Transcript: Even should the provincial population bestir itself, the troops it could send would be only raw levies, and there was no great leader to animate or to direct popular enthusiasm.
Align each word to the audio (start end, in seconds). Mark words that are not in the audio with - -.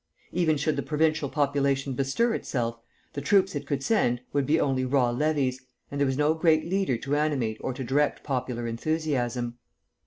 Even 0.31 0.57
should 0.57 0.77
the 0.77 0.81
provincial 0.81 1.29
population 1.29 1.93
bestir 1.93 2.33
itself, 2.33 2.79
the 3.13 3.21
troops 3.21 3.53
it 3.53 3.67
could 3.67 3.83
send 3.83 4.19
would 4.33 4.47
be 4.47 4.59
only 4.59 4.83
raw 4.83 5.11
levies, 5.11 5.61
and 5.91 6.01
there 6.01 6.07
was 6.07 6.17
no 6.17 6.33
great 6.33 6.65
leader 6.65 6.97
to 6.97 7.15
animate 7.15 7.59
or 7.61 7.71
to 7.71 7.83
direct 7.83 8.23
popular 8.23 8.65
enthusiasm. 8.65 9.59